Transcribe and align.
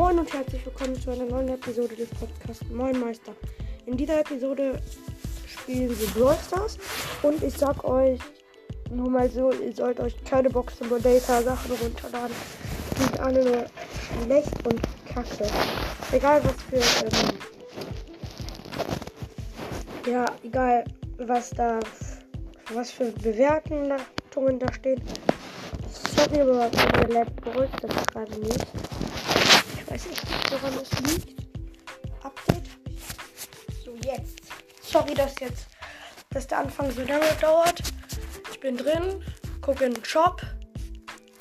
Moin 0.00 0.18
und 0.18 0.32
herzlich 0.32 0.64
willkommen 0.64 0.98
zu 0.98 1.10
einer 1.10 1.26
neuen 1.26 1.50
Episode 1.50 1.94
des 1.94 2.08
Podcasts 2.08 2.64
Moin 2.70 2.98
Meister. 2.98 3.32
In 3.84 3.98
dieser 3.98 4.20
Episode 4.20 4.80
spielen 5.46 5.90
wir 5.90 6.08
Brawl 6.14 6.38
Stars 6.42 6.78
und 7.22 7.42
ich 7.42 7.52
sag 7.52 7.84
euch 7.84 8.18
nur 8.90 9.10
mal 9.10 9.28
so, 9.28 9.52
ihr 9.52 9.74
sollt 9.74 10.00
euch 10.00 10.16
keine 10.24 10.48
Box 10.48 10.78
Simulator 10.78 11.42
Sachen 11.42 11.72
runterladen. 11.72 12.34
Die 12.96 13.02
sind 13.02 13.20
alle 13.20 13.44
nur 13.44 13.66
schlecht 14.24 14.66
und 14.66 14.80
kacke. 15.04 15.46
Egal 16.12 16.40
was 16.44 16.62
für 16.62 17.04
ähm, 17.04 17.36
ja, 20.10 20.24
egal 20.42 20.84
was 21.18 21.50
da 21.50 21.78
was 22.72 22.90
für 22.90 23.12
Bewertungen 23.12 23.90
da 24.58 24.72
stehen. 24.72 25.02
Sorry, 26.16 26.40
aber 26.40 26.70
meine 26.94 27.12
Lab 27.12 27.36
brüllt 27.42 27.68
das 27.82 28.06
gerade 28.06 28.40
nicht. 28.40 28.66
Weiß 29.90 30.06
nicht, 30.06 30.22
woran 30.52 30.72
es 30.78 31.00
liegt. 31.00 31.40
Update. 32.22 32.68
So, 33.84 33.96
jetzt. 33.96 34.40
Sorry, 34.80 35.14
dass 35.14 35.34
jetzt, 35.40 35.66
dass 36.30 36.46
der 36.46 36.58
Anfang 36.58 36.92
so 36.92 37.02
lange 37.02 37.26
dauert. 37.40 37.82
Ich 38.52 38.60
bin 38.60 38.76
drin, 38.76 39.24
gucke 39.60 39.86
in 39.86 39.94
den 39.94 40.04
Shop. 40.04 40.42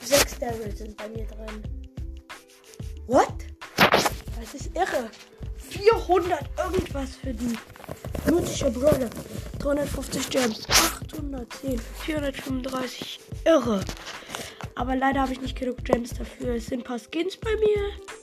Sechs 0.01 0.39
Devils 0.39 0.79
sind 0.79 0.97
bei 0.97 1.07
mir 1.09 1.27
drin. 1.27 1.63
What? 3.05 3.35
Das 3.77 4.55
ist 4.55 4.75
irre. 4.75 5.11
400 5.69 6.39
irgendwas 6.57 7.17
für 7.17 7.33
die 7.33 7.55
mythische 8.25 8.71
Brawler. 8.71 9.11
350 9.59 10.29
Gems, 10.31 10.67
810, 10.67 11.79
435. 12.03 13.19
Irre. 13.45 13.81
Aber 14.73 14.95
leider 14.95 15.21
habe 15.21 15.33
ich 15.33 15.41
nicht 15.41 15.59
genug 15.59 15.83
Gems 15.83 16.15
dafür. 16.15 16.55
Es 16.55 16.65
sind 16.65 16.79
ein 16.79 16.83
paar 16.83 16.99
Skins 16.99 17.37
bei 17.37 17.55
mir. 17.57 18.18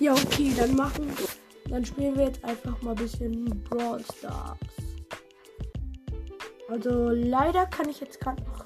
Ja, 0.00 0.12
okay, 0.12 0.52
dann 0.56 0.74
machen. 0.74 1.10
Dann 1.68 1.84
spielen 1.84 2.16
wir 2.16 2.26
jetzt 2.26 2.44
einfach 2.44 2.80
mal 2.82 2.90
ein 2.90 2.96
bisschen 2.96 3.44
Brawl 3.64 4.02
Stars. 4.16 4.58
Also 6.68 7.10
leider 7.10 7.66
kann 7.66 7.88
ich 7.88 8.00
jetzt 8.00 8.20
gerade 8.20 8.42
noch. 8.42 8.64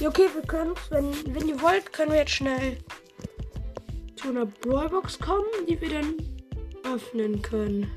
Ja, 0.00 0.08
okay, 0.08 0.26
wir 0.34 0.42
können 0.42 0.74
wenn, 0.90 1.34
wenn 1.34 1.48
ihr 1.48 1.60
wollt, 1.62 1.92
können 1.92 2.12
wir 2.12 2.18
jetzt 2.18 2.32
schnell 2.32 2.76
zu 4.16 4.28
einer 4.28 4.46
Brawlbox 4.46 5.18
kommen, 5.18 5.44
die 5.68 5.80
wir 5.80 5.88
dann 5.88 6.14
öffnen 6.92 7.40
können. 7.40 7.90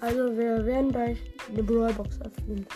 Also 0.00 0.36
wir 0.36 0.64
werden 0.64 0.92
gleich 0.92 1.18
eine 1.48 1.62
Brawlbox 1.62 2.20
öffnen. 2.20 2.66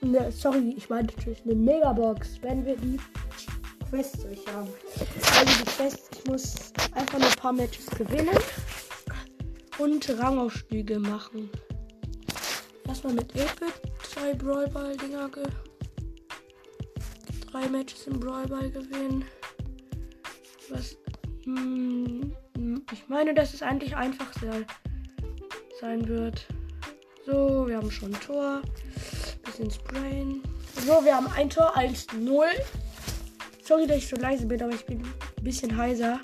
Ne, 0.00 0.30
sorry, 0.30 0.74
ich 0.76 0.88
meinte 0.88 1.14
natürlich 1.16 1.42
eine 1.44 1.54
Megabox, 1.54 2.40
wenn 2.42 2.64
wir 2.64 2.76
die 2.76 2.98
Quests 3.90 4.22
durch 4.22 4.46
haben. 4.48 4.68
Also 5.38 5.58
die 5.58 5.70
Quests, 5.70 6.10
ich 6.12 6.24
muss 6.26 6.54
einfach 6.94 7.18
nur 7.18 7.28
ein 7.28 7.36
paar 7.36 7.52
Matches 7.52 7.86
gewinnen 7.86 8.38
und 9.78 10.18
Rangaufstiege 10.18 10.98
machen. 10.98 11.50
Erstmal 12.86 13.14
mit 13.14 13.32
8-Bit 13.32 13.74
zwei 14.02 14.34
Brawlball-Dinger 14.34 15.28
ge 15.28 15.44
drei 17.50 17.68
Matches 17.68 18.06
im 18.06 18.20
Brawlball 18.20 18.70
gewinnen. 18.70 19.24
Was 20.68 20.96
hm, 21.44 22.34
ich 22.92 23.08
meine, 23.08 23.34
dass 23.34 23.54
es 23.54 23.62
eigentlich 23.62 23.94
einfach 23.96 24.32
sein, 24.40 24.66
sein 25.80 26.08
wird. 26.08 26.46
So, 27.24 27.66
wir 27.66 27.76
haben 27.76 27.90
schon 27.90 28.14
ein 28.14 28.20
Tor. 28.20 28.62
Bisschen 29.44 29.70
sprayen. 29.70 30.42
So, 30.84 31.04
wir 31.04 31.14
haben 31.16 31.28
ein 31.36 31.50
Tor, 31.50 31.76
1-0. 31.76 32.44
Sorry, 33.66 33.84
dass 33.88 33.96
ich 33.96 34.06
so 34.06 34.14
leise 34.14 34.46
bin, 34.46 34.62
aber 34.62 34.72
ich 34.72 34.86
bin 34.86 35.02
ein 35.02 35.42
bisschen 35.42 35.76
heiser. 35.76 36.20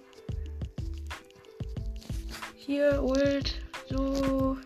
Hier, 2.55 3.03
Ult. 3.03 3.61
So. 3.89 4.57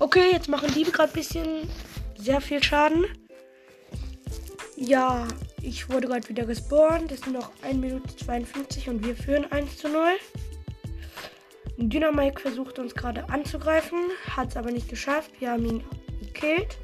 Okay, 0.00 0.32
jetzt 0.32 0.48
machen 0.48 0.74
die 0.74 0.82
gerade 0.82 1.12
ein 1.12 1.14
bisschen 1.14 1.68
sehr 2.18 2.40
viel 2.40 2.60
Schaden. 2.60 3.04
Ja, 4.74 5.28
ich 5.62 5.88
wurde 5.88 6.08
gerade 6.08 6.28
wieder 6.28 6.44
gespawnt. 6.44 7.12
Es 7.12 7.20
sind 7.20 7.34
noch 7.34 7.52
1 7.62 7.78
Minute 7.78 8.16
52 8.16 8.88
und 8.88 9.06
wir 9.06 9.14
führen 9.14 9.44
1 9.52 9.78
zu 9.78 9.88
0. 9.88 10.08
Dynamite 11.76 12.40
versucht 12.40 12.80
uns 12.80 12.96
gerade 12.96 13.28
anzugreifen, 13.28 14.00
hat 14.28 14.48
es 14.48 14.56
aber 14.56 14.72
nicht 14.72 14.88
geschafft. 14.88 15.30
Wir 15.38 15.52
haben 15.52 15.64
ihn 15.64 15.84
gekillt. 16.20 16.78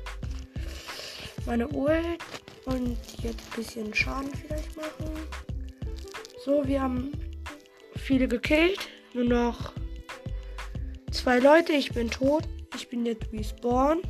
Meine 1.45 1.67
Ult 1.67 2.23
und 2.66 2.99
jetzt 3.22 3.41
ein 3.41 3.56
bisschen 3.56 3.94
Schaden 3.94 4.31
vielleicht 4.34 4.77
machen. 4.77 5.10
So, 6.44 6.66
wir 6.66 6.82
haben 6.82 7.12
viele 7.97 8.28
gekillt. 8.28 8.88
Nur 9.15 9.25
noch 9.25 9.72
zwei 11.10 11.38
Leute. 11.38 11.72
Ich 11.72 11.93
bin 11.93 12.10
tot. 12.10 12.44
Ich 12.75 12.88
bin 12.88 13.06
jetzt 13.06 13.32
respawned. 13.32 14.06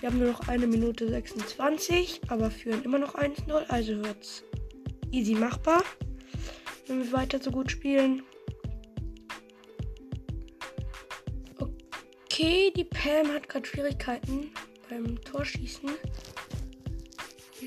Wir 0.00 0.08
haben 0.08 0.18
nur 0.18 0.30
noch 0.30 0.48
eine 0.48 0.66
Minute 0.66 1.08
26, 1.08 2.22
aber 2.28 2.50
führen 2.50 2.82
immer 2.84 2.98
noch 2.98 3.16
1-0. 3.16 3.52
Also 3.68 4.02
wird's 4.02 4.44
easy 5.10 5.34
machbar, 5.34 5.82
wenn 6.86 7.04
wir 7.04 7.12
weiter 7.12 7.38
so 7.38 7.50
gut 7.50 7.70
spielen. 7.70 8.22
Okay, 11.58 12.72
die 12.74 12.84
Pam 12.84 13.28
hat 13.34 13.48
gerade 13.48 13.66
Schwierigkeiten 13.66 14.52
beim 14.88 15.20
Torschießen. 15.22 15.90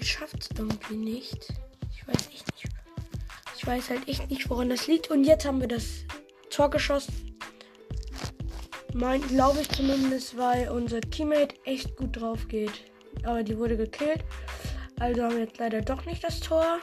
Schafft 0.03 0.41
es 0.41 0.49
irgendwie 0.57 0.95
nicht. 0.95 1.47
Ich 1.91 2.07
weiß 2.07 2.27
echt 2.33 2.51
nicht. 2.51 2.69
Ich 3.55 3.65
weiß 3.65 3.89
halt 3.89 4.07
echt 4.07 4.29
nicht, 4.29 4.49
woran 4.49 4.69
das 4.69 4.87
liegt. 4.87 5.09
Und 5.09 5.23
jetzt 5.23 5.45
haben 5.45 5.61
wir 5.61 5.67
das 5.69 6.03
Tor 6.49 6.69
geschossen. 6.69 7.37
Mein, 8.93 9.21
glaube 9.27 9.61
ich 9.61 9.69
zumindest, 9.69 10.37
weil 10.37 10.69
unser 10.69 10.99
Teammate 11.01 11.55
echt 11.63 11.95
gut 11.95 12.19
drauf 12.19 12.47
geht. 12.47 12.83
Aber 13.23 13.43
die 13.43 13.57
wurde 13.57 13.77
gekillt. 13.77 14.23
Also 14.99 15.23
haben 15.23 15.35
wir 15.35 15.43
jetzt 15.45 15.57
leider 15.57 15.81
doch 15.81 16.05
nicht 16.05 16.23
das 16.23 16.39
Tor. 16.41 16.79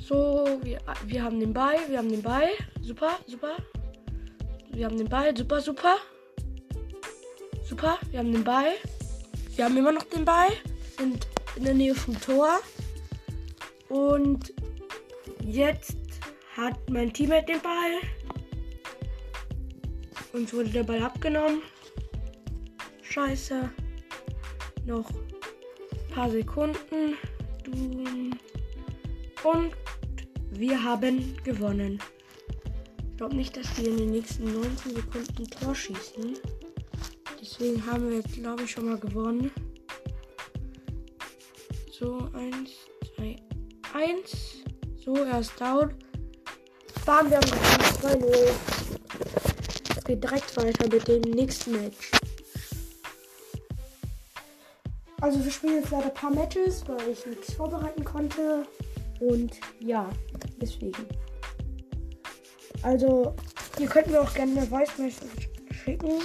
So, 0.00 0.60
wir, 0.62 0.78
wir 1.06 1.22
haben 1.22 1.40
den 1.40 1.54
Ball, 1.54 1.78
wir 1.88 1.98
haben 1.98 2.10
den 2.10 2.22
Ball. 2.22 2.50
Super, 2.82 3.18
super. 3.26 3.56
Wir 4.70 4.84
haben 4.84 4.98
den 4.98 5.08
Ball. 5.08 5.34
Super, 5.34 5.60
super. 5.60 5.96
Super. 7.64 7.98
Wir 8.10 8.18
haben 8.18 8.32
den 8.32 8.44
Ball. 8.44 8.72
Wir 9.56 9.64
haben 9.64 9.76
immer 9.76 9.92
noch 9.92 10.04
den 10.04 10.24
Ball. 10.24 10.48
Sind 10.98 11.26
in 11.56 11.64
der 11.64 11.74
Nähe 11.74 11.94
vom 11.94 12.20
Tor. 12.20 12.60
Und 13.88 14.52
jetzt 15.44 15.96
hat 16.56 16.78
mein 16.90 17.12
Teammate 17.12 17.46
den 17.46 17.60
Ball. 17.60 18.00
Uns 20.32 20.52
wurde 20.52 20.70
der 20.70 20.82
Ball 20.82 21.02
abgenommen. 21.02 21.62
Scheiße. 23.02 23.70
Noch 24.86 25.10
ein 25.10 26.14
paar 26.14 26.30
Sekunden. 26.30 27.16
Und 29.42 29.72
wir 30.50 30.82
haben 30.82 31.36
gewonnen. 31.44 32.00
Ich 33.10 33.16
glaube 33.16 33.36
nicht, 33.36 33.56
dass 33.56 33.78
wir 33.78 33.88
in 33.88 33.96
den 33.96 34.10
nächsten 34.10 34.44
19 34.44 34.96
Sekunden 34.96 35.50
Tor 35.50 35.74
schießen. 35.74 36.36
Deswegen 37.40 37.86
haben 37.86 38.10
wir, 38.10 38.22
glaube 38.22 38.64
ich, 38.64 38.72
schon 38.72 38.86
mal 38.86 38.98
gewonnen. 38.98 39.50
1. 44.04 44.64
So, 45.02 45.14
er 45.14 45.40
ist 45.40 45.58
down. 45.58 45.94
Bam, 47.06 47.30
wir 47.30 47.38
haben 47.38 47.50
gewonnen. 47.50 48.24
2-0. 48.24 48.50
Es 49.96 50.04
geht 50.04 50.22
direkt 50.22 50.56
weiter 50.58 50.88
mit 50.88 51.08
dem 51.08 51.22
nächsten 51.22 51.72
Match. 51.72 52.10
Also 55.22 55.42
wir 55.42 55.50
spielen 55.50 55.76
jetzt 55.76 55.90
leider 55.90 56.06
ein 56.06 56.14
paar 56.14 56.30
Matches, 56.30 56.84
weil 56.86 57.08
ich 57.08 57.24
nichts 57.24 57.54
vorbereiten 57.54 58.04
konnte. 58.04 58.66
Und 59.20 59.54
ja, 59.80 60.10
deswegen. 60.60 61.06
Also, 62.82 63.34
ihr 63.78 63.86
könnt 63.86 64.08
mir 64.08 64.20
auch 64.20 64.34
gerne 64.34 64.52
eine 64.52 64.66
Voice 64.66 64.98
Message 64.98 65.48
schicken. 65.82 66.20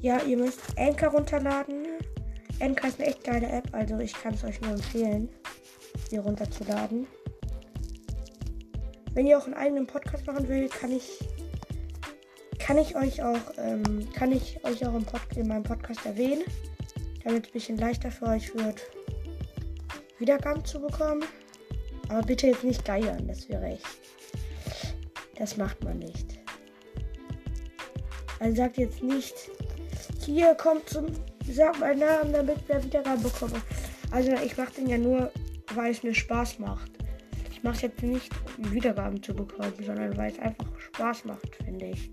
Ja, 0.00 0.22
ihr 0.22 0.38
müsst 0.38 0.60
Anchor 0.78 1.10
runterladen. 1.10 1.84
Anchor 2.60 2.88
ist 2.88 2.98
eine 2.98 3.08
echt 3.08 3.24
geile 3.24 3.48
App, 3.48 3.68
also 3.72 3.98
ich 3.98 4.14
kann 4.14 4.34
es 4.34 4.44
euch 4.44 4.60
nur 4.60 4.72
empfehlen, 4.72 5.28
sie 6.12 6.18
runterzuladen. 6.18 7.06
Wenn 9.14 9.26
ihr 9.26 9.38
auch 9.38 9.46
einen 9.46 9.54
eigenen 9.54 9.86
Podcast 9.86 10.26
machen 10.26 10.46
will, 10.48 10.68
kann 10.68 10.92
ich 10.92 11.18
kann 12.58 12.78
ich 12.78 12.94
euch 12.94 13.22
auch 13.22 13.40
ähm, 13.58 14.08
kann 14.12 14.30
ich 14.30 14.62
euch 14.64 14.86
auch 14.86 14.94
in 15.34 15.48
meinem 15.48 15.62
Podcast 15.64 16.04
erwähnen, 16.06 16.44
damit 17.24 17.44
es 17.44 17.50
ein 17.50 17.52
bisschen 17.52 17.78
leichter 17.78 18.10
für 18.10 18.26
euch 18.26 18.54
wird, 18.54 18.82
Wiedergaben 20.18 20.64
zu 20.64 20.80
bekommen. 20.80 21.24
Aber 22.08 22.22
bitte 22.22 22.46
jetzt 22.46 22.62
nicht 22.62 22.84
geiern, 22.84 23.26
das 23.26 23.48
wäre 23.48 23.64
echt 23.64 23.86
das 25.36 25.56
macht 25.56 25.82
man 25.82 25.98
nicht. 25.98 26.38
Also 28.38 28.56
sagt 28.56 28.76
jetzt 28.76 29.02
nicht, 29.02 29.34
hier 30.24 30.54
kommt 30.54 30.88
zum, 30.88 31.06
sag 31.50 31.80
meinen 31.80 32.00
Namen, 32.00 32.32
damit 32.32 32.68
wir 32.68 32.84
Wiedergaben 32.84 33.22
bekommen. 33.22 33.60
Also 34.10 34.32
ich 34.44 34.56
mache 34.56 34.74
den 34.74 34.88
ja 34.88 34.98
nur, 34.98 35.32
weil 35.76 35.92
es 35.92 36.02
mir 36.02 36.14
Spaß 36.14 36.58
macht. 36.58 36.90
Ich 37.50 37.62
mache 37.62 37.76
es 37.76 37.82
jetzt 37.82 38.02
nicht, 38.02 38.32
um 38.58 38.72
Wiedergaben 38.72 39.22
zu 39.22 39.34
bekommen, 39.34 39.72
sondern 39.84 40.16
weil 40.16 40.32
es 40.32 40.38
einfach 40.38 40.66
Spaß 40.78 41.24
macht, 41.26 41.56
finde 41.56 41.90
ich. 41.90 42.10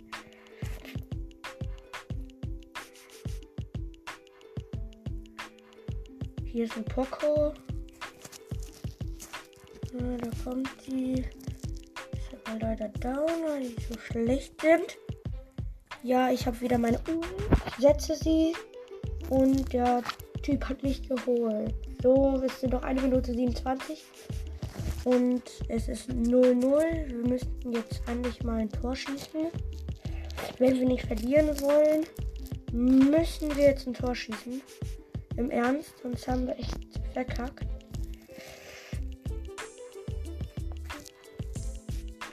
Hier 6.45 6.65
ist 6.65 6.77
ein 6.77 6.85
Poco. 6.85 7.53
Ja, 9.93 10.17
da 10.17 10.29
kommt 10.43 10.69
die. 10.87 11.21
Ist 11.21 12.35
aber 12.45 12.59
leider 12.59 12.89
down, 12.89 13.43
weil 13.45 13.61
die 13.61 13.75
so 13.81 13.99
schlecht 13.99 14.59
sind. 14.61 14.97
Ja, 16.03 16.31
ich 16.31 16.45
habe 16.47 16.59
wieder 16.61 16.77
meine 16.77 16.99
U. 17.09 17.21
Ich 17.67 17.75
setze 17.75 18.15
sie. 18.15 18.53
Und 19.29 19.71
der 19.73 20.01
Typ 20.41 20.67
hat 20.69 20.83
mich 20.83 21.07
geholt. 21.07 21.73
So, 22.01 22.41
es 22.45 22.61
sind 22.61 22.73
noch 22.73 22.83
eine 22.83 23.01
Minute 23.01 23.33
27. 23.33 24.03
Und 25.05 25.43
es 25.67 25.87
ist 25.87 26.09
0-0. 26.09 27.07
Wir 27.07 27.27
müssten 27.27 27.71
jetzt 27.71 28.01
endlich 28.07 28.43
mal 28.43 28.59
ein 28.59 28.69
Tor 28.69 28.95
schießen. 28.95 29.47
Wenn 30.57 30.79
wir 30.79 30.87
nicht 30.87 31.05
verlieren 31.05 31.49
wollen, 31.61 32.05
müssen 32.71 33.55
wir 33.55 33.65
jetzt 33.65 33.87
ein 33.87 33.93
Tor 33.93 34.15
schießen. 34.15 34.61
Im 35.37 35.51
Ernst, 35.51 35.93
sonst 36.03 36.27
haben 36.27 36.47
wir 36.47 36.57
echt 36.57 36.77
verkackt. 37.13 37.65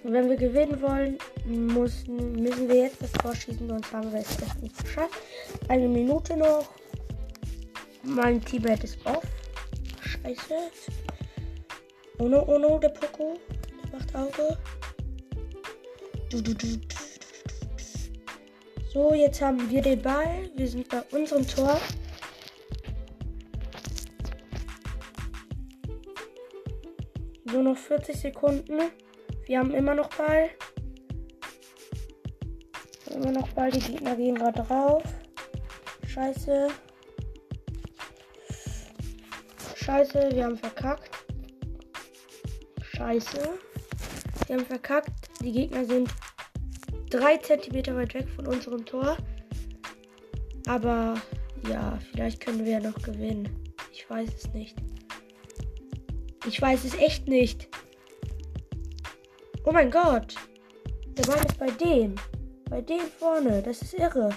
Und 0.03 0.13
wenn 0.13 0.29
wir 0.29 0.37
gewinnen 0.37 0.81
wollen, 0.83 1.19
müssen, 1.47 2.33
müssen 2.41 2.69
wir 2.69 2.77
jetzt 2.77 3.03
das 3.03 3.13
Tor 3.13 3.35
schießen, 3.35 3.67
sonst 3.67 3.93
haben 3.93 4.13
wir 4.13 4.21
es 4.21 4.41
echt 4.41 4.63
nicht 4.63 4.85
geschafft. 4.85 5.19
Eine 5.69 5.89
Minute 5.89 6.37
noch. 6.37 6.69
Mein 8.07 8.41
Teammate 8.41 8.85
ist 8.85 9.05
off. 9.05 9.25
Scheiße. 10.01 10.71
Oh 12.19 12.29
no, 12.29 12.45
oh 12.47 12.59
no, 12.59 12.79
der 12.79 12.91
Poco. 12.91 13.37
Der 13.83 13.99
macht 13.99 14.15
Auge. 14.15 14.57
Du, 16.31 16.41
du, 16.41 16.55
du, 16.55 16.67
so, 18.97 19.13
jetzt 19.13 19.43
haben 19.43 19.69
wir 19.69 19.83
den 19.83 20.01
Ball. 20.01 20.49
Wir 20.55 20.69
sind 20.69 20.89
bei 20.89 21.03
unserem 21.11 21.47
Tor. 21.47 21.79
So 27.45 27.61
noch 27.61 27.77
40 27.77 28.17
Sekunden. 28.17 28.91
Wir 29.47 29.59
haben 29.59 29.75
immer 29.75 29.95
noch 29.95 30.09
Ball. 30.15 30.49
Immer 33.15 33.33
noch 33.33 33.49
Ball. 33.49 33.71
Die 33.71 33.81
Gegner 33.81 34.17
gehen 34.17 34.37
gerade 34.37 34.63
drauf. 34.63 35.03
Scheiße. 36.07 36.69
Scheiße, 39.87 40.31
wir 40.33 40.45
haben 40.47 40.57
verkackt. 40.57 41.11
Scheiße. 42.83 43.39
Wir 44.49 44.57
haben 44.57 44.67
verkackt. 44.67 45.13
Die 45.41 45.53
Gegner 45.53 45.85
sind 45.85 46.11
3 47.11 47.37
cm 47.37 47.95
weit 47.95 48.15
weg 48.15 48.27
von 48.35 48.49
unserem 48.49 48.85
Tor. 48.85 49.17
Aber 50.67 51.15
ja, 51.71 52.01
vielleicht 52.11 52.41
können 52.41 52.65
wir 52.65 52.73
ja 52.73 52.81
noch 52.81 53.01
gewinnen. 53.01 53.49
Ich 53.93 54.11
weiß 54.11 54.29
es 54.35 54.53
nicht. 54.53 54.77
Ich 56.49 56.61
weiß 56.61 56.83
es 56.85 56.95
echt 56.95 57.29
nicht. 57.29 57.69
Oh 59.65 59.71
mein 59.71 59.93
Gott. 59.93 60.35
Der 61.17 61.23
Ball 61.23 61.47
ist 61.47 61.61
bei 61.61 61.71
dem. 61.71 62.17
Bei 62.69 62.81
dem 62.81 63.07
vorne. 63.21 63.63
Das 63.63 63.83
ist 63.83 63.95
irre. 63.95 64.31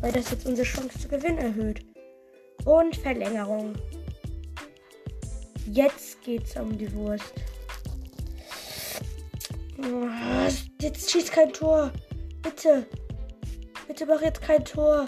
Weil 0.00 0.12
das 0.12 0.30
jetzt 0.30 0.46
unsere 0.46 0.64
Chance 0.64 0.96
zu 0.96 1.08
gewinnen 1.08 1.38
erhöht. 1.38 1.84
Und 2.64 2.94
Verlängerung. 2.94 3.74
Jetzt 5.66 6.22
geht's 6.22 6.56
um 6.56 6.76
die 6.78 6.92
Wurst. 6.94 7.32
Oh, 9.78 10.08
jetzt 10.80 11.10
schießt 11.10 11.32
kein 11.32 11.52
Tor. 11.52 11.92
Bitte. 12.42 12.86
Bitte 13.88 14.06
mach 14.06 14.22
jetzt 14.22 14.40
kein 14.40 14.64
Tor. 14.64 15.06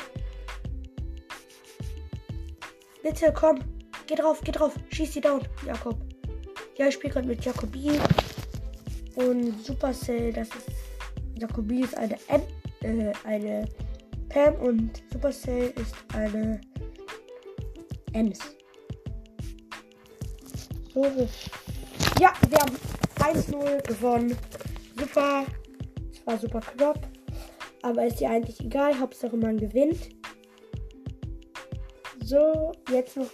Bitte, 3.03 3.33
komm. 3.33 3.59
Geh 4.07 4.17
drauf, 4.17 4.41
geh 4.43 4.53
drauf. 4.53 4.75
Schieß 4.91 5.13
die 5.13 5.21
down, 5.21 5.43
Jakob. 5.65 5.97
Ja, 6.77 6.89
ich 6.89 6.95
spiele 6.95 7.13
gerade 7.13 7.29
mit 7.29 7.45
Jakobi. 7.45 7.93
Und 9.15 9.65
Supercell, 9.65 10.33
das 10.33 10.49
ist. 10.49 10.71
Jakobi 11.39 11.83
ist 11.83 11.97
eine 11.97 12.19
M, 12.29 12.43
äh, 12.83 13.13
eine 13.25 13.69
Pam 14.29 14.55
und 14.57 15.03
Supercell 15.13 15.73
ist 15.77 15.95
eine 16.15 16.61
Ems. 18.13 18.58
So, 20.99 21.29
ja, 22.19 22.33
wir 22.49 22.59
haben 22.59 22.77
1-0 23.21 23.87
gewonnen. 23.87 24.37
Super. 24.99 25.47
Es 26.11 26.27
war 26.27 26.39
super 26.39 26.61
knapp. 26.61 27.07
Aber 27.83 28.05
ist 28.05 28.21
ja 28.21 28.31
eigentlich 28.31 28.59
egal. 28.59 28.99
Hauptsache 28.99 29.37
man 29.37 29.59
gewinnt. 29.59 30.09
So, 32.25 32.73
jetzt 32.91 33.17
noch 33.17 33.31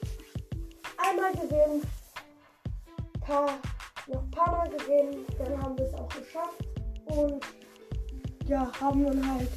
einmal 0.99 1.33
gewinnen. 1.33 1.83
Paar, 3.23 3.59
noch 4.09 4.23
ein 4.25 4.31
paar 4.31 4.59
Mal 4.59 4.69
gewinnen. 4.69 5.25
Dann 5.39 5.63
haben 5.63 5.79
wir 5.79 5.87
es 5.87 5.95
auch 5.95 6.09
geschafft. 6.09 6.69
Und 7.07 7.43
ja, 8.47 8.71
haben 8.79 9.07
dann 9.07 9.35
halt 9.37 9.49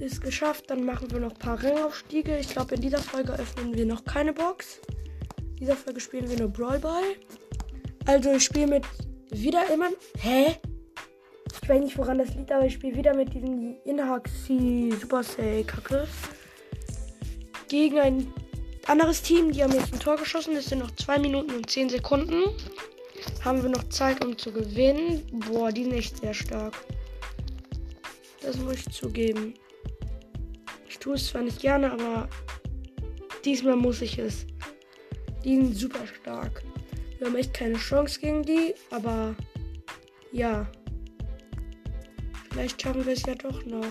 es 0.00 0.18
geschafft. 0.18 0.70
Dann 0.70 0.86
machen 0.86 1.10
wir 1.10 1.20
noch 1.20 1.32
ein 1.32 1.38
paar 1.38 1.62
Ringaufstiege. 1.62 2.38
Ich 2.38 2.48
glaube, 2.48 2.76
in 2.76 2.80
dieser 2.80 3.00
Folge 3.00 3.34
öffnen 3.34 3.74
wir 3.74 3.84
noch 3.84 4.06
keine 4.06 4.32
Box. 4.32 4.80
Dieser 5.62 5.76
Folge 5.76 6.00
spielen 6.00 6.28
wir 6.28 6.36
nur 6.36 6.48
Brawl 6.48 6.80
Ball. 6.80 7.14
Also 8.06 8.32
ich 8.32 8.42
spiele 8.42 8.66
mit 8.66 8.84
wieder 9.30 9.72
immer. 9.72 9.90
Hä? 10.18 10.56
Ich 11.62 11.68
weiß 11.68 11.80
nicht, 11.80 11.96
woran 11.96 12.18
das 12.18 12.34
liegt, 12.34 12.50
aber 12.50 12.66
ich 12.66 12.72
spiele 12.72 12.96
wieder 12.96 13.14
mit 13.14 13.32
diesem 13.32 13.76
Inhaxi 13.84 14.92
Supercell 15.00 15.62
Kacke. 15.62 16.08
Gegen 17.68 18.00
ein 18.00 18.32
anderes 18.88 19.22
Team. 19.22 19.52
Die 19.52 19.62
haben 19.62 19.72
jetzt 19.72 19.92
ein 19.92 20.00
Tor 20.00 20.16
geschossen. 20.16 20.56
Es 20.56 20.66
sind 20.66 20.80
noch 20.80 20.90
2 20.96 21.20
Minuten 21.20 21.52
und 21.52 21.70
10 21.70 21.90
Sekunden. 21.90 22.42
Haben 23.44 23.62
wir 23.62 23.70
noch 23.70 23.88
Zeit, 23.88 24.24
um 24.24 24.36
zu 24.36 24.50
gewinnen. 24.50 25.22
Boah, 25.48 25.70
die 25.70 25.84
sind 25.84 25.92
echt 25.92 26.18
sehr 26.18 26.34
stark. 26.34 26.74
Das 28.40 28.56
muss 28.56 28.74
ich 28.74 28.90
zugeben. 28.90 29.54
Ich 30.88 30.98
tue 30.98 31.14
es 31.14 31.28
zwar 31.28 31.42
nicht 31.42 31.60
gerne, 31.60 31.92
aber 31.92 32.28
diesmal 33.44 33.76
muss 33.76 34.02
ich 34.02 34.18
es. 34.18 34.44
Die 35.44 35.56
sind 35.56 35.74
super 35.74 36.06
stark. 36.06 36.62
Wir 37.18 37.26
haben 37.26 37.36
echt 37.36 37.54
keine 37.54 37.76
Chance 37.76 38.20
gegen 38.20 38.42
die, 38.42 38.74
aber 38.90 39.34
ja. 40.30 40.66
Vielleicht 42.50 42.80
schaffen 42.80 43.04
wir 43.04 43.12
es 43.12 43.22
ja 43.26 43.34
doch 43.34 43.64
noch. 43.64 43.86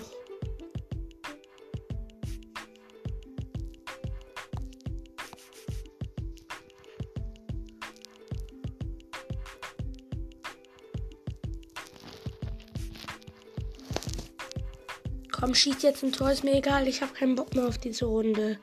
Komm, 15.32 15.54
schieß 15.54 15.82
jetzt 15.82 16.04
ein 16.04 16.12
Tor, 16.12 16.30
ist 16.30 16.44
mir 16.44 16.54
egal. 16.54 16.86
Ich 16.86 17.02
habe 17.02 17.12
keinen 17.12 17.34
Bock 17.34 17.54
mehr 17.54 17.66
auf 17.66 17.76
diese 17.76 18.04
Runde. 18.04 18.58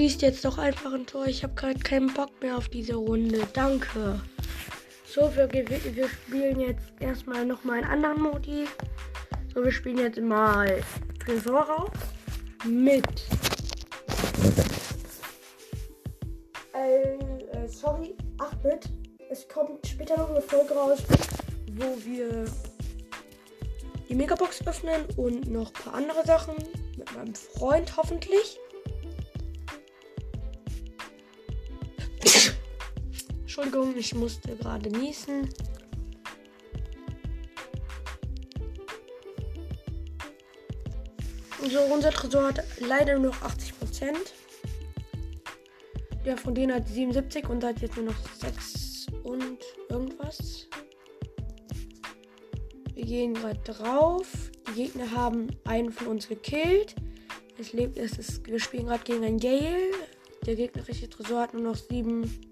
Schießt 0.00 0.22
jetzt 0.22 0.46
doch 0.46 0.56
einfach 0.56 0.94
ein 0.94 1.04
Tor. 1.04 1.26
Ich 1.26 1.42
habe 1.42 1.52
gerade 1.52 1.78
keinen 1.78 2.10
Bock 2.14 2.30
mehr 2.40 2.56
auf 2.56 2.70
diese 2.70 2.94
Runde. 2.94 3.46
Danke. 3.52 4.18
So, 5.04 5.30
wir, 5.36 5.52
wir 5.52 6.08
spielen 6.08 6.58
jetzt 6.58 6.86
erstmal 7.00 7.44
nochmal 7.44 7.84
einen 7.84 8.04
anderen 8.04 8.22
Modi. 8.22 8.64
So, 9.52 9.62
wir 9.62 9.70
spielen 9.70 9.98
jetzt 9.98 10.18
mal 10.18 10.80
Tresor 11.22 11.64
raus. 11.64 11.90
Mit. 12.64 13.04
Äh, 16.74 17.16
äh, 17.18 17.68
sorry, 17.68 18.16
8-Bit. 18.38 18.88
Es 19.28 19.46
kommt 19.48 19.86
später 19.86 20.16
noch 20.16 20.30
eine 20.30 20.40
Folge 20.40 20.72
raus, 20.72 21.00
wo 21.72 22.02
wir 22.06 22.46
die 24.08 24.14
Megabox 24.14 24.66
öffnen 24.66 25.04
und 25.18 25.50
noch 25.50 25.68
ein 25.68 25.84
paar 25.84 25.92
andere 25.92 26.24
Sachen 26.24 26.54
mit 26.96 27.14
meinem 27.14 27.34
Freund 27.34 27.94
hoffentlich. 27.98 28.58
Entschuldigung, 33.62 33.94
ich 33.94 34.14
musste 34.14 34.56
gerade 34.56 34.88
niesen. 34.88 35.46
So, 41.70 41.80
unser 41.92 42.10
Tresor 42.10 42.46
hat 42.46 42.64
leider 42.78 43.18
nur 43.18 43.32
noch 43.32 43.42
80 43.42 43.78
Prozent. 43.78 44.32
Der 46.24 46.38
von 46.38 46.54
denen 46.54 46.74
hat 46.74 46.88
77 46.88 47.50
und 47.50 47.62
hat 47.62 47.82
jetzt 47.82 47.96
nur 47.96 48.06
noch 48.06 48.34
6 48.38 49.08
und 49.24 49.58
irgendwas. 49.90 50.66
Wir 52.94 53.04
gehen 53.04 53.34
gerade 53.34 53.60
drauf. 53.60 54.26
Die 54.68 54.84
Gegner 54.84 55.10
haben 55.10 55.48
einen 55.64 55.92
von 55.92 56.06
uns 56.06 56.28
gekillt. 56.28 56.94
Es 57.58 57.74
lebt, 57.74 57.98
es 57.98 58.16
ist, 58.16 58.46
wir 58.46 58.58
spielen 58.58 58.86
gerade 58.86 59.04
gegen 59.04 59.22
ein 59.22 59.38
Gale. 59.38 59.92
Der 60.46 60.54
gegnerische 60.54 61.10
Tresor 61.10 61.42
hat 61.42 61.52
nur 61.52 61.62
noch 61.62 61.76
7 61.76 62.49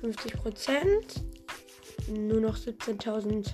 50 0.00 0.32
Prozent. 0.34 1.24
Nur 2.08 2.40
noch 2.40 2.56
17.000 2.56 3.52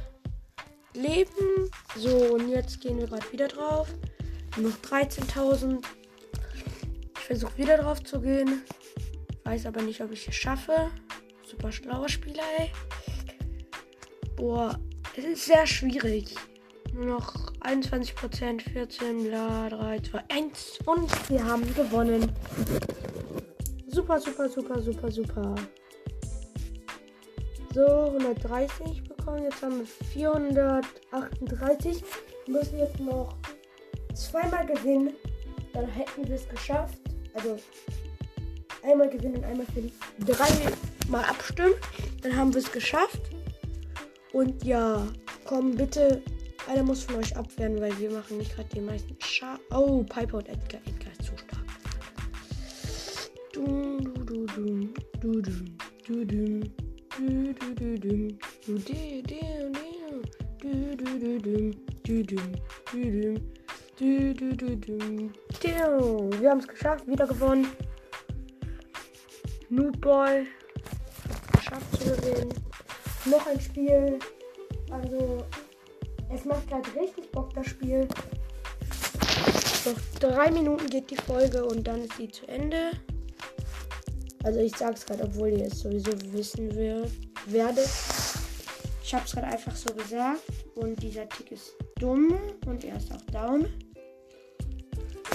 Leben. 0.95 1.71
So, 1.97 2.35
und 2.35 2.49
jetzt 2.49 2.81
gehen 2.81 2.99
wir 2.99 3.07
gerade 3.07 3.31
wieder 3.33 3.49
drauf. 3.49 3.89
Nur 4.57 4.71
noch 4.71 4.79
13.000. 4.79 5.85
Ich 7.17 7.25
versuche 7.25 7.59
wieder 7.59 7.79
drauf 7.79 8.03
zu 8.03 8.21
gehen. 8.21 8.63
Weiß 9.45 9.67
aber 9.67 9.83
nicht, 9.83 10.01
ob 10.01 10.13
ich 10.13 10.27
es 10.29 10.35
schaffe. 10.35 10.91
Super 11.45 11.71
schlauer 11.71 12.09
Spieler, 12.09 12.43
ey. 12.59 12.71
Boah, 14.37 14.79
es 15.17 15.25
ist 15.25 15.47
sehr 15.47 15.67
schwierig. 15.67 16.35
Nur 16.93 17.07
noch 17.07 17.53
21%, 17.61 18.61
14, 18.73 19.25
bla, 19.25 19.69
3, 19.69 20.01
2, 20.01 20.25
1. 20.29 20.79
Und 20.87 21.31
wir 21.31 21.45
haben 21.45 21.63
gewonnen. 21.75 22.33
Super, 23.87 24.21
super, 24.21 24.49
super, 24.49 24.81
super, 24.81 25.11
super. 25.11 25.55
So, 27.77 27.85
130 27.85 29.05
bekommen. 29.05 29.43
Jetzt 29.43 29.61
haben 29.61 29.81
wir 29.81 29.87
438. 29.87 32.03
Wir 32.47 32.59
müssen 32.59 32.79
jetzt 32.79 32.99
noch 32.99 33.37
zweimal 34.15 34.65
gewinnen. 34.65 35.13
Dann 35.75 35.87
hätten 35.87 36.27
wir 36.27 36.37
es 36.37 36.49
geschafft. 36.49 36.99
Also 37.35 37.59
einmal 38.83 39.11
gewinnen 39.11 39.37
und 39.37 39.45
einmal 39.45 39.67
verlieren. 39.67 39.93
Dreimal 40.21 41.25
abstimmen. 41.25 41.75
Dann 42.23 42.35
haben 42.35 42.55
wir 42.55 42.63
es 42.63 42.73
geschafft. 42.73 43.21
Und 44.33 44.65
ja, 44.65 45.07
komm 45.45 45.77
bitte. 45.77 46.23
Einer 46.71 46.83
muss 46.83 47.03
von 47.03 47.17
euch 47.17 47.37
abwehren, 47.37 47.79
weil 47.79 47.99
wir 47.99 48.11
machen 48.11 48.39
nicht 48.39 48.55
gerade 48.55 48.71
den 48.71 48.87
meisten 48.87 49.15
Schaden. 49.21 49.61
Oh, 49.71 50.03
Piper 50.03 50.39
und 50.39 50.49
Edgar. 50.49 50.81
Edgar 50.87 51.13
ist 51.13 51.25
zu 51.25 51.37
stark. 51.37 51.67
Du, 53.53 53.99
du, 53.99 54.15
du, 54.25 54.47
du, 54.47 54.89
du, 55.21 55.43
du, 55.43 55.53
du, 56.07 56.25
du. 56.25 56.86
Wir 66.41 66.51
haben 66.51 66.59
es 66.59 66.69
geschafft, 66.69 67.07
wieder 67.07 67.27
gewonnen. 67.27 67.69
Noobboy 69.71 70.47
geschafft 71.53 72.03
zu 72.03 72.11
gewinnen. 72.11 72.55
Noch 73.25 73.47
ein 73.47 73.61
Spiel. 73.61 74.19
Also, 74.91 75.45
es 76.33 76.45
macht 76.45 76.69
gerade 76.69 77.01
richtig 77.01 77.31
Bock, 77.33 77.55
das 77.55 77.67
Spiel. 77.67 78.07
Noch 79.87 80.01
drei 80.21 80.51
Minuten 80.51 80.87
geht 80.89 81.11
die 81.11 81.17
Folge 81.17 81.65
und 81.65 81.87
dann 81.87 82.03
ist 82.03 82.17
sie 82.19 82.29
zu 82.29 82.47
Ende. 82.47 82.91
Also 84.47 84.61
ich 84.61 84.77
sag's 84.77 85.05
gerade, 85.05 85.25
obwohl 85.25 85.49
ihr 85.49 85.67
es 85.67 85.81
sowieso 85.81 86.13
wissen 86.33 86.73
wird, 86.73 87.11
werdet. 87.47 87.89
Ich 89.03 89.13
hab's 89.13 89.33
gerade 89.33 89.49
einfach 89.49 89.75
so 89.75 89.93
gesagt. 89.93 90.41
Und 90.77 91.03
dieser 91.03 91.29
Tick 91.29 91.51
ist 91.51 91.75
dumm. 91.99 92.39
Und 92.65 92.85
er 92.85 92.97
ist 92.97 93.11
auch 93.13 93.21
down. 93.33 93.67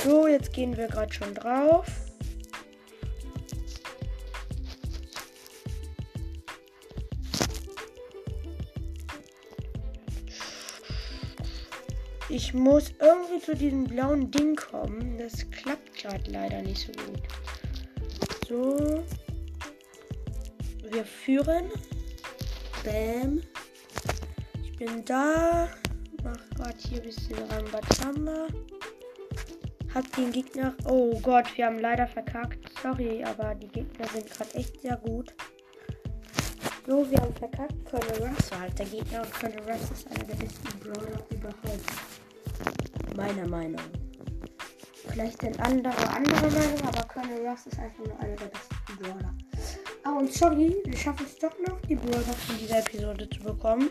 So, 0.02 0.28
jetzt 0.28 0.54
gehen 0.54 0.78
wir 0.78 0.88
gerade 0.88 1.14
schon 1.14 1.34
drauf. 1.34 1.86
Ich 12.30 12.54
muss 12.54 12.94
irgendwie 13.02 13.46
zu 13.46 13.56
diesem 13.56 13.84
blauen 13.84 14.32
Ding 14.32 14.56
kommen. 14.56 15.18
Das 15.18 15.52
klappt 15.52 15.98
gerade 15.98 16.32
leider 16.32 16.62
nicht 16.62 16.88
so 16.88 16.94
gut. 16.94 17.22
So. 18.52 19.02
Wir 20.90 21.06
führen. 21.06 21.72
Bam. 22.84 23.42
Ich 24.62 24.76
bin 24.78 25.06
da. 25.06 25.70
Mach 26.22 26.50
gerade 26.58 26.76
hier 26.78 26.98
ein 26.98 27.06
bisschen 27.06 27.38
Rambazamba. 27.50 28.48
Hab 29.94 30.16
den 30.18 30.34
Gegner. 30.34 30.76
Oh 30.84 31.18
Gott, 31.22 31.46
wir 31.56 31.68
haben 31.68 31.80
leider 31.80 32.06
verkackt. 32.08 32.70
Sorry, 32.84 33.24
aber 33.24 33.56
die 33.56 33.70
Gegner 33.70 34.06
sind 34.10 34.30
gerade 34.30 34.54
echt 34.56 34.82
sehr 34.82 34.98
gut. 34.98 35.34
So, 36.86 37.10
wir 37.10 37.22
haben 37.22 37.34
verkackt. 37.36 37.86
Colonel 37.90 38.28
Russ 38.28 38.52
war 38.52 38.60
halt 38.60 38.78
der 38.78 38.86
Gegner 38.88 39.22
und 39.22 39.34
Colonel 39.34 39.72
Russ 39.72 39.92
ist 39.92 40.08
einer 40.08 40.26
der 40.26 40.36
besten 40.36 40.80
Brawler 40.80 41.26
überhaupt 41.30 43.16
meiner 43.16 43.48
Meinung. 43.48 44.01
Vielleicht 45.12 45.42
sind 45.42 45.60
andere 45.60 46.08
andere 46.10 46.50
Meinung, 46.52 46.82
aber 46.88 47.04
Colonel 47.08 47.48
Russ 47.48 47.66
ist 47.68 47.80
einfach 47.80 48.06
nur 48.06 48.20
einer 48.20 48.36
der 48.36 48.46
besten 48.46 48.98
Brawler. 49.00 49.34
Ah, 50.04 50.18
und 50.18 50.32
sorry, 50.32 50.76
wir 50.86 50.98
schaffen 50.98 51.26
es 51.26 51.38
doch 51.38 51.54
noch, 51.68 51.80
die 51.82 51.96
Brawler 51.96 52.22
von 52.22 52.58
dieser 52.58 52.80
Episode 52.80 53.30
zu 53.30 53.40
bekommen. 53.42 53.90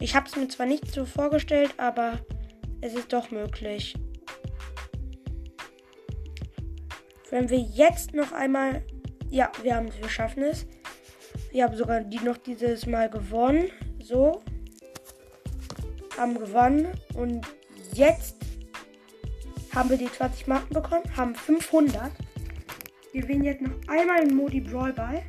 Ich 0.00 0.14
habe 0.16 0.26
es 0.26 0.36
mir 0.36 0.48
zwar 0.48 0.66
nicht 0.66 0.90
so 0.90 1.04
vorgestellt, 1.04 1.74
aber 1.76 2.18
es 2.80 2.94
ist 2.94 3.12
doch 3.12 3.30
möglich. 3.30 3.94
Wenn 7.30 7.48
wir 7.48 7.58
jetzt 7.58 8.14
noch 8.14 8.32
einmal. 8.32 8.82
Ja, 9.30 9.50
wir 9.62 9.76
haben 9.76 9.88
wir 9.98 10.08
schaffen 10.08 10.42
es. 10.42 10.66
Wir 11.50 11.64
haben 11.64 11.76
sogar 11.76 12.02
die 12.02 12.18
noch 12.18 12.36
dieses 12.36 12.86
Mal 12.86 13.08
gewonnen. 13.08 13.70
So. 14.02 14.42
Haben 16.18 16.38
gewonnen. 16.38 16.88
Und 17.14 17.46
Jetzt 17.94 18.41
haben 19.74 19.90
wir 19.90 19.96
die 19.96 20.10
20 20.10 20.46
Marken 20.46 20.74
bekommen, 20.74 21.04
haben 21.16 21.34
500. 21.34 22.12
Wir 23.12 23.22
gewinnen 23.22 23.44
jetzt 23.44 23.62
noch 23.62 23.72
einmal 23.88 24.22
in 24.22 24.34
Modi 24.34 24.60
Brawl 24.60 24.92
Ball. 24.92 25.22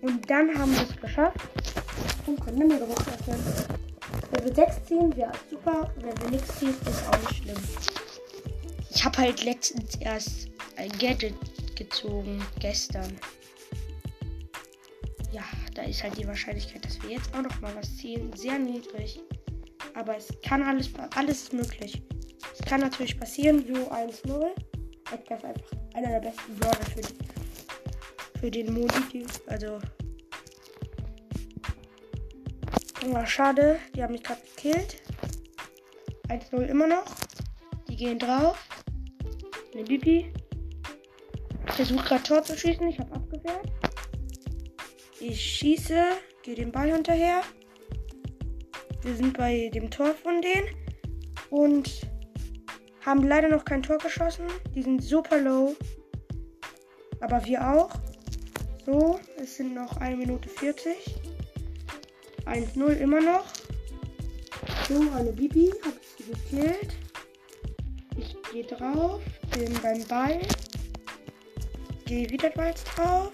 Und 0.00 0.28
dann 0.30 0.56
haben 0.56 0.72
wir 0.72 0.82
es 0.82 0.96
geschafft. 1.00 1.38
Und 2.26 2.40
können 2.40 2.70
wir 2.70 2.78
doch 2.78 3.06
öffnen. 3.06 3.42
Wenn 4.30 4.44
wir 4.44 4.54
6 4.54 4.84
ziehen, 4.84 5.16
wäre 5.16 5.32
super. 5.50 5.92
Wenn 5.96 6.20
wir 6.22 6.30
nichts 6.30 6.58
ziehen, 6.58 6.74
ist 6.86 7.08
auch 7.08 7.18
nicht 7.20 7.42
schlimm. 7.42 7.56
Ich 8.90 9.04
habe 9.04 9.18
halt 9.18 9.44
letztens 9.44 9.96
erst 9.96 10.48
ein 10.76 10.90
Gadget 10.98 11.34
gezogen. 11.76 12.42
Gestern. 12.60 13.16
Ja, 15.32 15.44
da 15.74 15.82
ist 15.82 16.02
halt 16.02 16.16
die 16.18 16.26
Wahrscheinlichkeit, 16.26 16.84
dass 16.84 17.02
wir 17.02 17.10
jetzt 17.10 17.34
auch 17.34 17.42
noch 17.42 17.60
mal 17.60 17.74
was 17.76 17.96
ziehen, 17.96 18.32
sehr 18.34 18.58
niedrig. 18.58 19.20
Aber 19.94 20.16
es 20.16 20.28
kann 20.46 20.62
alles, 20.62 20.90
alles 21.14 21.42
ist 21.42 21.52
möglich. 21.52 22.02
Kann 22.68 22.82
natürlich 22.82 23.18
passieren, 23.18 23.64
so 23.66 23.90
1-0. 23.90 24.50
Edgar 25.10 25.38
ist 25.38 25.44
einfach 25.46 25.72
einer 25.94 26.20
der 26.20 26.20
besten 26.20 26.54
Brawler 26.56 26.84
für, 26.94 28.38
für 28.38 28.50
den 28.50 28.74
Modi. 28.74 29.24
Also. 29.46 29.78
Oh, 33.06 33.24
schade, 33.24 33.78
die 33.94 34.02
haben 34.02 34.12
mich 34.12 34.22
gerade 34.22 34.42
gekillt. 34.54 35.00
1-0 36.28 36.60
immer 36.64 36.86
noch. 36.86 37.06
Die 37.88 37.96
gehen 37.96 38.18
drauf. 38.18 38.62
Eine 39.72 39.84
Bibi. 39.84 40.30
Ich 41.68 41.72
versuche 41.72 42.04
gerade 42.04 42.22
Tor 42.22 42.42
zu 42.42 42.54
schießen. 42.54 42.86
Ich 42.86 42.98
habe 42.98 43.14
abgewehrt. 43.14 43.72
Ich 45.20 45.40
schieße, 45.40 46.04
gehe 46.42 46.54
den 46.54 46.70
Ball 46.70 46.92
hinterher. 46.92 47.40
Wir 49.00 49.16
sind 49.16 49.38
bei 49.38 49.70
dem 49.72 49.90
Tor 49.90 50.12
von 50.12 50.42
denen 50.42 50.68
und 51.48 52.07
haben 53.04 53.22
leider 53.22 53.48
noch 53.48 53.64
kein 53.64 53.82
Tor 53.82 53.98
geschossen. 53.98 54.46
Die 54.74 54.82
sind 54.82 55.02
super 55.02 55.38
low. 55.38 55.76
Aber 57.20 57.44
wir 57.44 57.66
auch. 57.66 57.90
So, 58.86 59.20
es 59.40 59.56
sind 59.56 59.74
noch 59.74 59.96
1 59.98 60.18
Minute 60.18 60.48
40. 60.48 60.94
1-0 62.46 62.86
immer 62.92 63.20
noch. 63.20 63.44
So, 64.88 65.00
eine 65.16 65.32
Bibi. 65.32 65.72
Hab 65.84 65.92
ich 66.00 66.24
sie 66.24 66.32
gekillt. 66.32 66.94
Ich 68.16 68.36
gehe 68.52 68.64
drauf. 68.64 69.20
Bin 69.54 69.72
beim 69.82 70.04
Ball. 70.04 70.40
Gehe 72.06 72.30
wieder 72.30 72.50
drauf. 72.50 73.32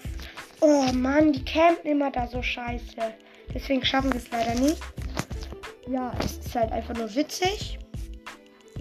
Oh 0.61 0.85
Mann, 0.93 1.33
die 1.33 1.45
campen 1.45 1.91
immer 1.91 2.11
da 2.11 2.27
so 2.27 2.41
scheiße. 2.41 3.13
Deswegen 3.53 3.85
schaffen 3.85 4.11
wir 4.11 4.19
es 4.19 4.31
leider 4.31 4.55
nicht 4.59 4.81
ja, 5.87 6.13
es 6.23 6.37
ist 6.37 6.55
halt 6.55 6.71
einfach 6.71 6.95
nur 6.95 7.13
witzig, 7.15 7.79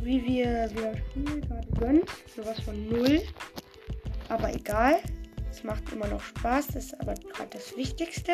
wie 0.04 0.25
wir, 0.25 0.70
wir 0.75 0.96
spielen 0.96 1.40
gerade 1.40 1.68
gönnt. 1.78 2.11
Sowas 2.34 2.61
von 2.61 2.88
null. 2.88 3.23
Aber 4.28 4.52
egal. 4.52 5.00
Es 5.50 5.64
macht 5.64 5.92
immer 5.92 6.08
noch 6.08 6.20
Spaß. 6.20 6.68
Das 6.68 6.87
ist 6.87 7.00
aber 7.00 7.14
gerade 7.14 7.50
das 7.50 7.76
Wichtigste. 7.76 8.32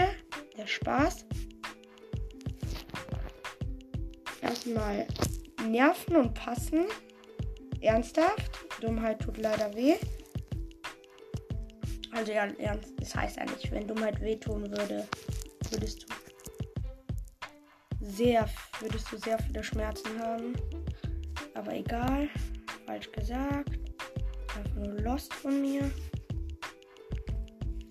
Der 0.56 0.66
Spaß. 0.66 1.26
Erstmal 4.40 5.06
nerven 5.68 6.16
und 6.16 6.34
passen. 6.34 6.86
Ernsthaft. 7.80 8.50
Dummheit 8.80 9.20
tut 9.20 9.38
leider 9.38 9.74
weh. 9.74 9.96
Also 12.12 12.32
ja, 12.32 12.46
ernst. 12.58 12.92
Das 12.98 13.14
heißt 13.14 13.38
eigentlich, 13.38 13.70
wenn 13.70 13.86
Dummheit 13.86 14.20
wehtun 14.20 14.70
würde, 14.70 15.06
würdest 15.70 16.02
du 16.02 16.06
sehr, 18.00 18.48
würdest 18.80 19.12
du 19.12 19.18
sehr 19.18 19.38
viele 19.38 19.62
Schmerzen 19.62 20.18
haben. 20.18 20.54
Aber 21.70 21.78
egal. 21.78 22.28
Falsch 22.84 23.12
gesagt. 23.12 23.78
Einfach 24.56 24.74
nur 24.74 25.00
Lost 25.02 25.32
von 25.32 25.60
mir. 25.60 25.88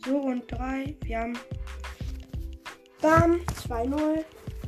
So, 0.05 0.17
und 0.17 0.51
3. 0.51 0.97
Wir 1.03 1.19
haben. 1.19 1.39
Bam, 3.01 3.39
2-0. 3.69 4.25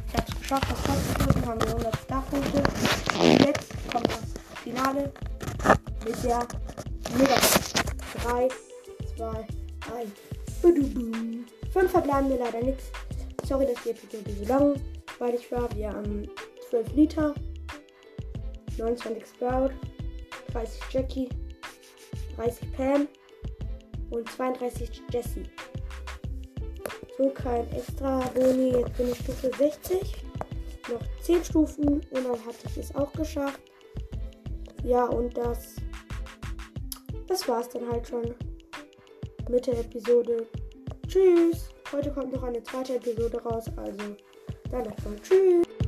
Ich 0.07 0.13
habe 0.13 0.27
es 0.29 0.39
geschafft, 0.39 0.71
auf 0.71 0.83
Platz 0.83 1.07
zu 1.07 1.25
drücken, 1.25 1.45
haben 1.45 1.61
wir 1.61 1.67
100 1.67 1.97
Starpunkte. 1.97 2.63
Jetzt 3.45 3.73
kommt 3.91 4.07
das 4.07 4.61
Finale 4.63 5.11
mit 6.05 6.23
der 6.23 6.47
Mega. 7.17 7.35
3, 8.23 8.47
2, 9.17 9.27
1. 9.27 10.09
Fünf 11.73 11.91
verbleiben 11.91 12.29
mir 12.29 12.39
leider 12.39 12.61
nichts. 12.61 12.85
Sorry, 13.45 13.65
dass 13.65 13.83
die 13.83 13.89
Episode 13.89 14.31
so 14.39 14.45
lang 14.45 14.75
weil 15.19 15.35
ich 15.35 15.51
war. 15.51 15.73
Wir 15.75 15.89
haben 15.89 16.29
12 16.69 16.93
Liter, 16.93 17.35
29 18.77 19.25
Sprout, 19.25 19.71
30 20.51 20.81
Jackie, 20.91 21.29
30 22.35 22.71
Pam 22.73 23.07
und 24.09 24.29
32 24.29 25.01
Jessie. 25.11 25.43
So 27.17 27.29
kein 27.29 27.69
extra 27.71 28.19
Boni. 28.33 28.71
Jetzt 28.71 28.97
bin 28.97 29.11
ich 29.11 29.17
Stufe 29.19 29.51
60. 29.57 30.15
Noch 30.91 31.01
10 31.21 31.43
Stufen 31.43 31.87
und 31.87 32.13
dann 32.13 32.45
hatte 32.45 32.67
ich 32.67 32.77
es 32.77 32.95
auch 32.95 33.11
geschafft. 33.13 33.61
Ja, 34.83 35.05
und 35.05 35.37
das. 35.37 35.75
Das 37.27 37.47
war's 37.47 37.69
dann 37.69 37.89
halt 37.89 38.07
schon 38.07 38.35
mit 39.49 39.67
der 39.67 39.79
Episode. 39.79 40.47
Tschüss! 41.07 41.69
Heute 41.91 42.11
kommt 42.11 42.33
noch 42.33 42.43
eine 42.43 42.63
zweite 42.63 42.95
Episode 42.95 43.41
raus, 43.43 43.65
also 43.75 44.15
dann 44.69 44.85
erstmal 44.85 45.19
Tschüss! 45.21 45.80